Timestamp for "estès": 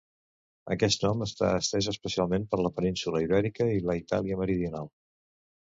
1.57-1.89